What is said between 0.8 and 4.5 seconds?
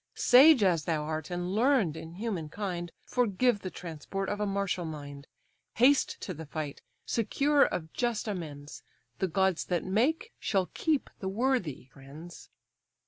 thou art, and learn'd in human kind, Forgive the transport of a